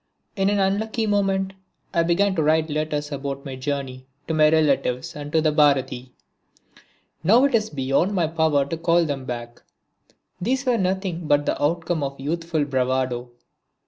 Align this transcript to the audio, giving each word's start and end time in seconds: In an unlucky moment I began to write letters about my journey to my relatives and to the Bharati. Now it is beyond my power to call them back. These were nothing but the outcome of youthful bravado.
In 0.35 0.49
an 0.49 0.57
unlucky 0.57 1.05
moment 1.05 1.53
I 1.93 2.01
began 2.01 2.33
to 2.33 2.41
write 2.41 2.71
letters 2.71 3.11
about 3.11 3.45
my 3.45 3.55
journey 3.55 4.07
to 4.27 4.33
my 4.33 4.49
relatives 4.49 5.15
and 5.15 5.31
to 5.31 5.41
the 5.41 5.51
Bharati. 5.51 6.11
Now 7.23 7.43
it 7.45 7.53
is 7.53 7.69
beyond 7.69 8.15
my 8.15 8.25
power 8.25 8.65
to 8.65 8.77
call 8.77 9.05
them 9.05 9.25
back. 9.25 9.61
These 10.41 10.65
were 10.65 10.79
nothing 10.79 11.27
but 11.27 11.45
the 11.45 11.61
outcome 11.61 12.01
of 12.01 12.19
youthful 12.19 12.65
bravado. 12.65 13.29